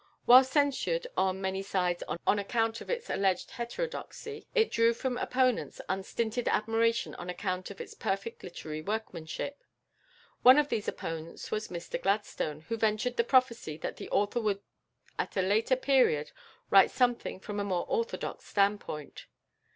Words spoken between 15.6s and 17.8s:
period write something from a